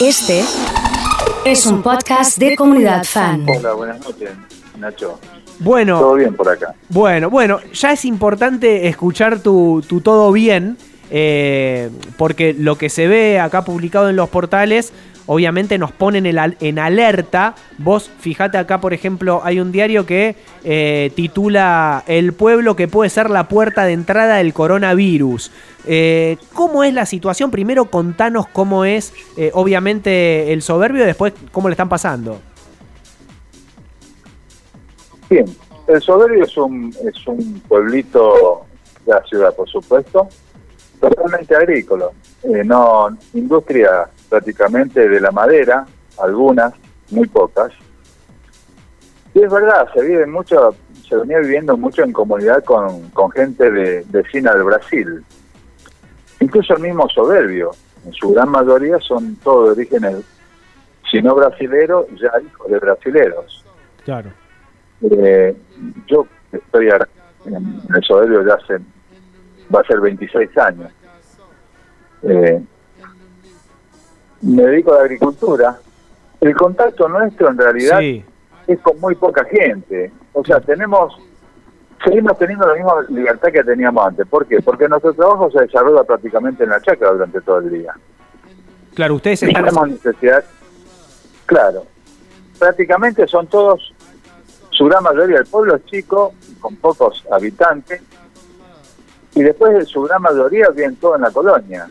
[0.00, 0.44] Este
[1.44, 3.44] es un podcast de comunidad fan.
[3.48, 4.30] Hola, buenas noches,
[4.78, 5.18] Nacho.
[5.58, 6.74] Bueno, Todo bien por acá.
[6.88, 10.76] bueno, bueno, ya es importante escuchar tu, tu todo bien,
[11.10, 14.92] eh, porque lo que se ve acá publicado en los portales,
[15.28, 17.54] obviamente nos ponen en, al- en alerta.
[17.78, 20.34] Vos, fíjate acá, por ejemplo, hay un diario que
[20.64, 25.52] eh, titula El pueblo que puede ser la puerta de entrada del coronavirus.
[25.86, 27.52] Eh, ¿Cómo es la situación?
[27.52, 32.40] Primero contanos cómo es, eh, obviamente, el soberbio y después cómo le están pasando.
[35.30, 35.44] Bien,
[35.86, 38.64] el Soberbio es un, es un pueblito
[39.04, 40.26] de la ciudad, por supuesto,
[40.98, 42.06] totalmente agrícola.
[42.44, 45.86] Eh, no, industria prácticamente de la madera,
[46.18, 46.72] algunas,
[47.10, 47.72] muy pocas.
[49.34, 50.74] Y es verdad, se vive mucho,
[51.08, 55.24] se venía viviendo mucho en comunidad con, con gente de, vecina del Brasil.
[56.40, 57.70] Incluso el mismo Soberbio,
[58.04, 60.24] en su gran mayoría son todos de orígenes,
[61.10, 63.64] si no brasileros, ya hijos de brasileros.
[64.04, 64.30] Claro.
[65.10, 65.56] Eh,
[66.06, 66.88] yo estoy
[67.46, 68.78] en el Soberbio ya hace,
[69.74, 70.90] va a ser 26 años.
[72.22, 72.60] Eh,
[74.42, 75.78] me dedico a la agricultura.
[76.40, 78.24] El contacto nuestro en realidad Sí,
[78.66, 80.12] es con muy poca gente.
[80.32, 81.18] O sea, tenemos,
[82.04, 84.26] seguimos teniendo la misma libertad que teníamos antes.
[84.28, 84.60] ¿Por qué?
[84.62, 87.94] Porque nuestro trabajo se desarrolla prácticamente en la chacra durante todo el día.
[88.94, 89.64] claro, ustedes están...
[89.64, 90.44] tenemos necesidad.
[91.46, 91.84] Claro.
[92.58, 93.94] Prácticamente son todos,
[94.70, 98.02] su gran mayoría del pueblo es chico, con pocos habitantes,
[99.34, 101.88] y después de su gran mayoría viven todo en la colonia.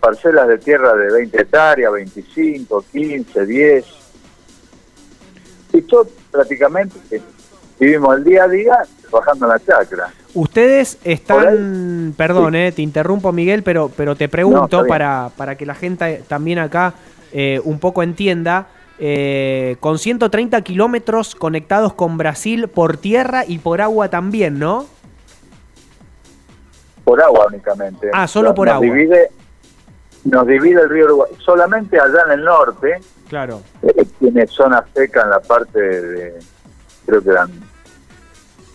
[0.00, 3.84] Parcelas de tierra de 20 hectáreas, 25, 15, 10.
[5.74, 7.20] Y todos prácticamente eh,
[7.78, 10.08] vivimos el día a día trabajando en la chacra.
[10.32, 15.74] Ustedes están, perdón, eh, te interrumpo Miguel, pero, pero te pregunto para, para que la
[15.74, 16.94] gente también acá
[17.32, 23.80] eh, un poco entienda, eh, con 130 kilómetros conectados con Brasil por tierra y por
[23.80, 24.86] agua también, ¿no?
[27.04, 28.08] por agua únicamente.
[28.12, 28.86] Ah, solo Nos- por nos agua.
[28.86, 29.30] Divide,
[30.24, 31.30] nos divide el río Uruguay.
[31.38, 33.60] Solamente allá en el norte, Claro.
[33.82, 36.38] eh, tiene zona seca en la parte de,
[37.06, 37.50] creo que eran,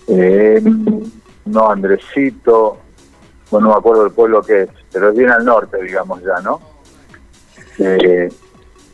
[0.07, 0.61] eh,
[1.45, 2.77] no, Andresito,
[3.51, 6.39] bueno, no me acuerdo del pueblo que es, pero es bien al norte, digamos ya,
[6.41, 6.59] ¿no?
[7.79, 8.29] Eh,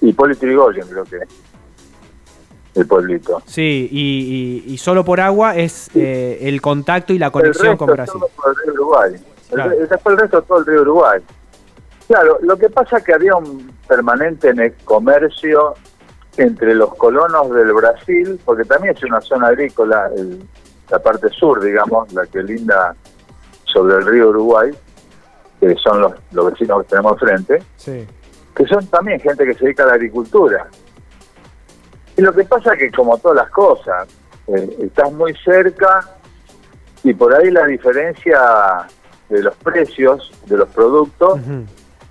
[0.02, 1.30] Hipólito Yrigoyen creo que es
[2.76, 3.42] el pueblito.
[3.46, 7.68] Sí, y, y- y solo por agua es eh, el contacto y la el conexión
[7.72, 8.14] resto con Brasil.
[8.20, 9.14] todo por el río Uruguay.
[9.52, 11.22] El después el resto todo el río Uruguay.
[12.12, 15.76] Claro, lo que pasa es que había un permanente ne- comercio
[16.36, 20.44] entre los colonos del Brasil, porque también es una zona agrícola, el-
[20.90, 22.94] la parte sur, digamos, la que linda
[23.64, 24.72] sobre el río Uruguay,
[25.62, 28.06] que son los, los vecinos que tenemos frente, Sí.
[28.56, 30.68] que son también gente que se dedica a la agricultura.
[32.18, 34.06] Y lo que pasa es que como todas las cosas,
[34.48, 36.02] eh, estás muy cerca
[37.06, 38.86] y por ahí la diferencia
[39.30, 41.40] de los precios de los productos.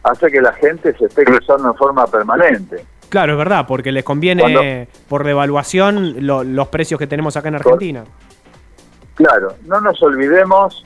[0.03, 2.85] Hace que la gente se esté cruzando en forma permanente.
[3.09, 4.63] Claro, es verdad, porque les conviene Cuando-
[5.09, 8.05] por devaluación lo- los precios que tenemos acá en Argentina.
[9.15, 10.85] Claro, no nos olvidemos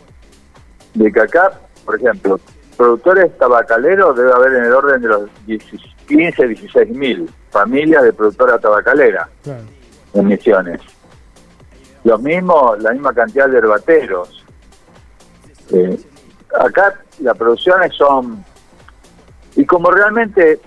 [0.94, 1.52] de que acá,
[1.84, 2.40] por ejemplo,
[2.76, 5.62] productores tabacaleros debe haber en el orden de los 10
[6.08, 9.28] 15, 16 mil familias de productora tabacalera.
[9.42, 9.62] Claro.
[10.14, 10.80] en Misiones.
[12.04, 14.44] Lo mismo, la misma cantidad de herbateros.
[15.72, 15.98] Eh,
[16.60, 18.44] acá las producciones son...
[19.56, 20.60] Y como realmente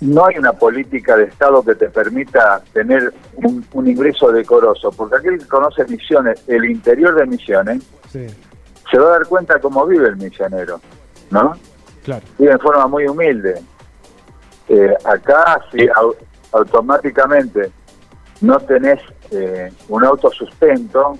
[0.00, 5.16] no hay una política de Estado que te permita tener un, un ingreso decoroso, porque
[5.16, 8.26] aquel que conoce Misiones, el interior de Misiones, Sí,
[8.90, 10.80] se va a dar cuenta cómo vive el misionero,
[11.30, 11.54] ¿no?
[12.04, 12.22] claro.
[12.38, 13.62] vive en forma muy humilde.
[14.68, 16.14] Eh, acá, si au-
[16.52, 17.70] automáticamente
[18.40, 19.00] no tenés
[19.30, 21.16] eh, un autosustento,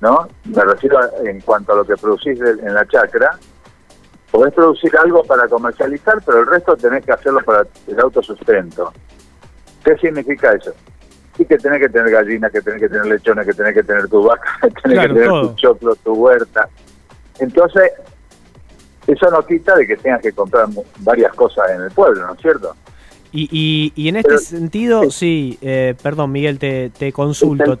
[0.00, 0.28] ¿no?
[0.44, 3.36] Me refiero a- en cuanto a lo que producís de- en la chacra,
[4.30, 8.92] podés producir algo para comercializar, pero el resto tenés que hacerlo para el autosustento.
[9.84, 10.72] ¿Qué significa eso?
[11.36, 14.08] Sí que tenés que tener gallinas, que tenés que tener lechones, que tenés que tener
[14.08, 15.48] tu vaca, que tenés Claro, que tener todo.
[15.50, 16.68] tu choclo, tu huerta.
[17.38, 17.90] Entonces,
[19.06, 20.66] eso no quita de que tengas que comprar
[21.00, 22.74] varias cosas en el pueblo, ¿no es cierto?
[23.32, 27.78] Y, y, y en este Pero- sentido, sí, eh, perdón Miguel, te, te consulto.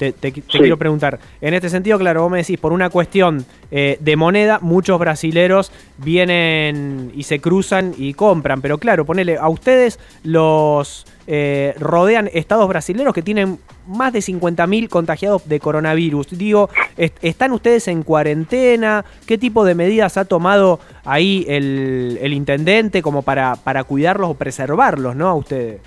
[0.00, 1.18] Te, te- te quiero preguntar.
[1.42, 5.70] En este sentido, claro, vos me decís, por una cuestión eh, de moneda, muchos brasileros
[5.98, 8.62] vienen y se cruzan y compran.
[8.62, 14.88] Pero claro, ponele, a ustedes los eh, rodean estados brasileños que tienen más de 50.000
[14.88, 16.28] contagiados de coronavirus.
[16.30, 19.04] Digo, est- ¿están ustedes en cuarentena?
[19.26, 24.34] ¿Qué tipo de medidas ha tomado ahí el, el intendente como para, para cuidarlos o
[24.34, 25.28] preservarlos, no?
[25.28, 25.80] A ustedes.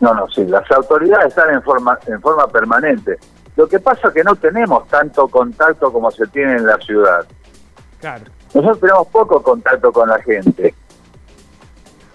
[0.00, 3.18] No, no, sí, las autoridades están en forma, en forma permanente.
[3.56, 7.24] Lo que pasa es que no tenemos tanto contacto como se tiene en la ciudad.
[8.00, 8.24] Claro.
[8.54, 10.74] Nosotros tenemos poco contacto con la gente.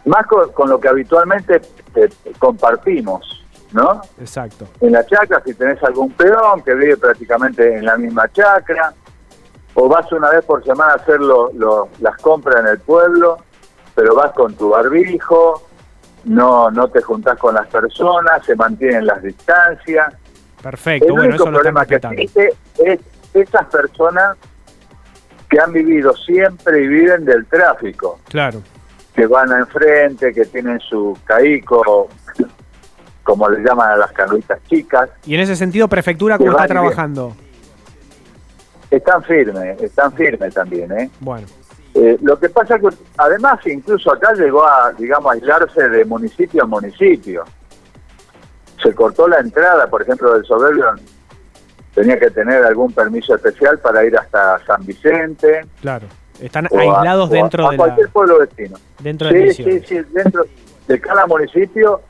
[0.05, 1.61] Más con, con lo que habitualmente
[1.95, 4.01] eh, compartimos, ¿no?
[4.19, 4.65] Exacto.
[4.79, 8.93] En la chacra, si tenés algún peón que vive prácticamente en la misma chacra,
[9.73, 13.37] o vas una vez por semana a hacer lo- lo- las compras en el pueblo,
[13.95, 15.63] pero vas con tu barbijo,
[16.25, 20.13] no, no te juntás con las personas, se mantienen las distancias.
[20.61, 21.07] Perfecto.
[21.07, 22.21] El bueno, único eso lo problema que respetando.
[22.21, 22.53] existe
[22.85, 22.99] es
[23.33, 24.37] esas personas
[25.49, 28.61] que han vivido siempre y viven del tráfico, Claro.
[29.15, 32.07] que van enfrente, que tienen su caico,
[33.23, 36.63] como le llaman a las canuitas chicas, Y en ese sentido, Prefectura, Que ¿cómo está
[36.63, 36.73] bien.
[36.73, 37.35] trabajando?
[38.89, 41.09] están firmes, están firmes también, ¿eh?
[41.21, 41.47] Bueno,
[41.93, 46.65] Eh, lo que pasa que además incluso acá llegó a, digamos, aislarse de municipio a
[46.67, 47.43] municipio.
[48.81, 50.85] Se cortó la entrada, por ejemplo, del Soberbio,
[51.93, 55.65] tenía que tener algún permiso especial para ir hasta San Vicente.
[55.81, 56.07] claro.
[56.39, 58.75] Están aislados o a- dentro a de la, cualquier pueblo vecino.
[58.99, 60.43] dentro de Sí, sí, sí, dentro
[60.87, 62.01] de cada municipio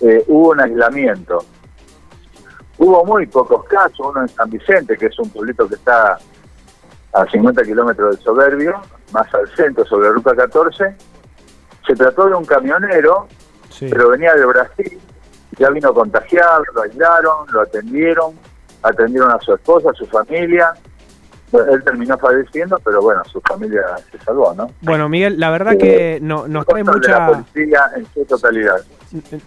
[0.00, 1.44] eh, hubo un aislamiento.
[2.78, 6.18] Hubo muy pocos casos, uno en San Vicente, que es un pueblito que está
[7.12, 8.80] a 50 kilómetros del Soberbio,
[9.12, 10.96] más al centro, sobre Ruta 14.
[11.86, 13.26] Se trató de un camionero,
[13.70, 13.88] Sí.
[13.90, 14.98] pero venía de Brasil,
[15.58, 18.34] ya vino contagiado, lo aislaron, lo atendieron,
[18.82, 20.72] atendieron a su esposa, a su familia.
[21.50, 23.80] Bueno, él terminó falleciendo, pero bueno, su familia
[24.12, 24.70] se salvó, ¿no?
[24.82, 27.42] Bueno, Miguel, la verdad que no, nos trae Control de la mucha...
[27.52, 28.76] policía en su totalidad.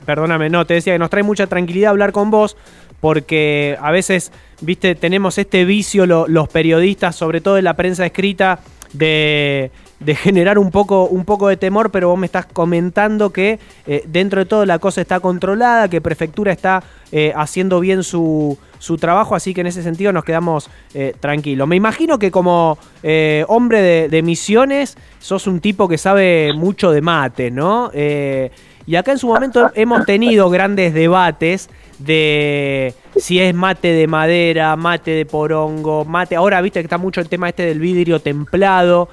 [0.06, 2.58] Perdóname, no, te decía que nos trae mucha tranquilidad hablar con vos
[3.00, 4.32] porque a veces,
[4.62, 8.60] viste, tenemos este vicio lo- los periodistas, sobre todo en la prensa escrita,
[8.94, 13.60] de, de generar un poco, un poco de temor, pero vos me estás comentando que
[13.88, 18.58] eh, dentro de todo la cosa está controlada, que Prefectura está eh, haciendo bien su,
[18.82, 21.68] su trabajo, así que en ese sentido nos quedamos eh, tranquilos.
[21.68, 26.90] Me imagino que como eh, hombre de, de misiones, sos un tipo que sabe mucho
[26.92, 27.92] de mate, ¿no?
[27.94, 28.50] Eh,
[28.88, 31.70] y acá en su momento hemos tenido grandes debates
[32.00, 36.36] de si es mate de madera, mate de porongo, mate.
[36.36, 39.10] Ahora viste que está mucho el tema este del vidrio templado.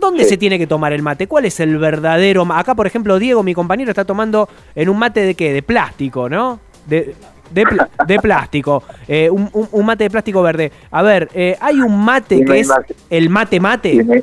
[0.00, 0.30] ¿Dónde Sí.
[0.30, 1.28] se tiene que tomar el mate?
[1.28, 2.44] ¿Cuál es el verdadero?
[2.52, 5.52] Acá, por ejemplo, Diego, mi compañero, está tomando en un mate de qué?
[5.52, 6.58] De plástico, ¿no?
[6.86, 7.14] De,
[7.54, 8.82] de, pl- de plástico.
[9.06, 10.70] Eh, un, un- un mate de plástico verde.
[10.90, 12.68] A ver, eh, hay un mate Y que es
[13.10, 14.04] el mate Y mate.
[14.04, 14.22] me,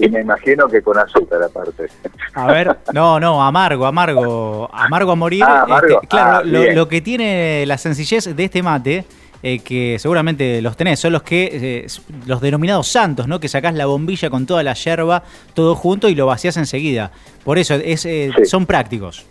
[0.00, 1.86] y me imagino que con azúcar aparte.
[2.34, 5.42] A ver, No, no, amargo, amargo, amargo a morir.
[5.44, 5.96] Ah, amargo.
[5.96, 6.42] Este, claro, Ah,
[6.74, 9.04] lo, que tiene la sencillez de este mate,
[9.42, 11.50] eh, que seguramente los tenés, son los que
[11.84, 11.86] eh,
[12.26, 13.40] los denominados santos, ¿no?
[13.40, 15.24] Que sacás la bombilla con toda la yerba,
[15.54, 17.10] todo junto y lo vacías enseguida.
[17.44, 18.44] Por eso es, eh, Sí.
[18.46, 19.26] son prácticos.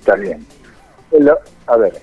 [0.00, 0.44] Está bien.
[1.12, 1.94] Lo- a ver,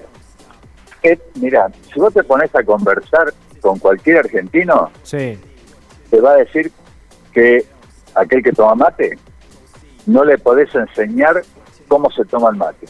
[1.03, 5.39] eh, mirá, si vos te pones a conversar con cualquier argentino, sí.
[6.09, 6.71] te va a decir
[7.33, 7.65] que
[8.15, 9.17] aquel que toma mate,
[10.05, 11.41] no le podés enseñar
[11.87, 12.87] cómo se toma el mate.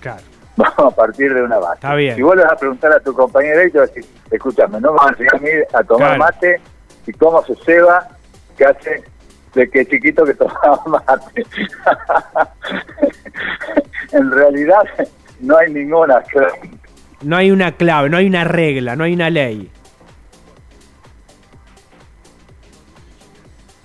[0.00, 0.22] Claro.
[0.56, 1.74] Vamos a partir de una base.
[1.74, 2.16] Está bien.
[2.16, 4.80] Si vos le vas a preguntar a tu compañero y te va a decir, escúchame,
[4.80, 6.18] no me vas a enseñar a mí a tomar Claro.
[6.18, 6.60] mate
[7.06, 8.08] y cómo se ceba,
[8.56, 9.04] que hace
[9.54, 11.44] de que chiquito que tomaba mate.
[14.12, 14.82] en realidad
[15.40, 16.70] no hay ninguna clave.
[17.22, 19.70] No hay una clave, no hay una regla, no hay una ley.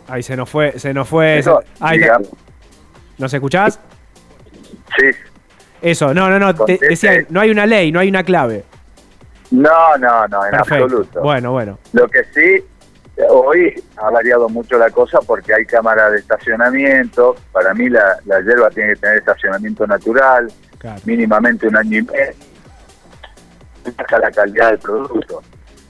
[0.08, 1.40] Ahí se nos fue, se nos fue.
[1.40, 2.20] Eso, se- ahí está.
[3.18, 3.80] ¿Nos escuchás?
[4.98, 5.06] sí.
[5.82, 6.54] Eso, no, no, no.
[6.54, 8.64] Te decía, no hay una ley, no hay una clave.
[9.50, 10.84] No, no, no, en Perfecto.
[10.84, 11.22] absoluto.
[11.24, 11.80] Bueno, bueno.
[11.94, 12.64] Lo que sí,
[13.30, 17.36] hoy ha variado mucho la cosa porque hay cámaras de estacionamiento.
[17.52, 21.00] Para mí la, la hierba tiene que tener estacionamiento natural, Claro.
[21.06, 22.34] mínimamente un año y medio.
[24.20, 25.42] La calidad del producto,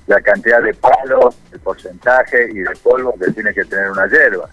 [0.08, 4.48] la cantidad de palos, el porcentaje y de polvo que tiene que tener una hierba.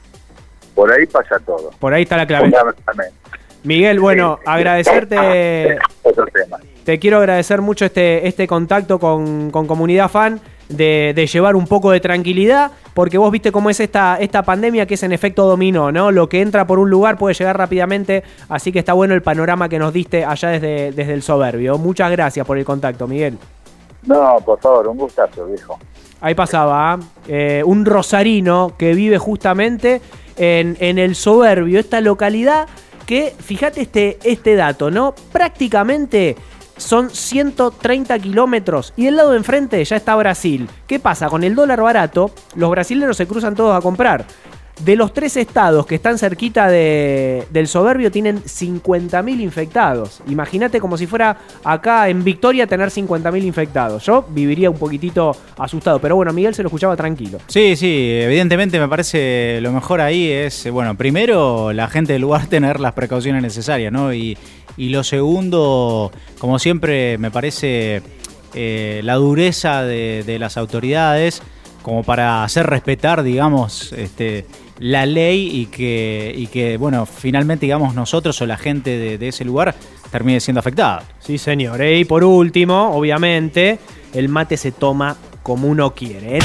[0.74, 1.70] Por ahí pasa todo.
[1.78, 2.50] Por ahí está la clave.
[3.64, 4.44] Miguel, bueno, Sí.
[4.46, 5.78] agradecerte.
[6.02, 6.58] Otro tema.
[6.84, 10.40] Te quiero agradecer mucho este, este contacto con, con Comunidad Fan.
[10.68, 14.84] de, de llevar un poco de tranquilidad, porque vos viste cómo es esta, esta pandemia
[14.84, 16.10] que es en efecto dominó, ¿no?
[16.10, 19.68] Lo que entra por un lugar puede llegar rápidamente, así que está bueno el panorama
[19.68, 21.78] que nos diste allá desde, desde el soberbio.
[21.78, 23.38] Muchas gracias por el contacto, Miguel.
[24.02, 25.78] No, por favor, un gustazo, viejo.
[26.20, 27.60] Ahí pasaba ¿eh?
[27.60, 30.02] Eh, un rosarino que vive justamente
[30.36, 32.66] en, en el soberbio, esta localidad
[33.06, 35.14] que, fíjate este, este dato, ¿no?
[35.30, 36.34] Prácticamente
[36.78, 40.68] son 130 kilómetros y del lado de enfrente ya está Brasil.
[40.86, 41.28] ¿Qué pasa?
[41.28, 44.24] Con el dólar barato, los brasileños se cruzan todos a comprar.
[44.84, 50.20] De los tres estados que están cerquita de, del soberbio tienen 50.000 infectados.
[50.28, 54.04] Imagínate como si fuera acá en Victoria tener 50.000 infectados.
[54.04, 57.38] Yo viviría un poquitito asustado, pero bueno, Miguel se lo escuchaba tranquilo.
[57.48, 62.46] Sí, sí, evidentemente me parece lo mejor ahí es, bueno, primero la gente del lugar
[62.48, 64.14] tener las precauciones necesarias, ¿no?
[64.14, 64.38] Y,
[64.76, 68.00] y lo segundo, como siempre, me parece
[68.54, 71.42] eh, la dureza de, de las autoridades
[71.82, 74.44] como para hacer respetar, digamos, este,
[74.80, 79.44] la ley y que, y que, bueno, finalmente, digamos, nosotros o la gente de, ese
[79.44, 79.74] lugar
[80.10, 81.02] termine siendo afectada.
[81.18, 81.82] Sí, señor.
[81.84, 83.78] Y por último, obviamente,
[84.14, 86.38] el mate se toma como uno quiere.
[86.38, 86.40] ¿eh?